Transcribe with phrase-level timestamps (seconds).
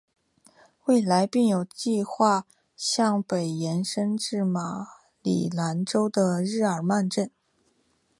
[0.85, 4.87] 未来并有计画向北延伸至马
[5.21, 7.29] 里兰州的日耳曼镇。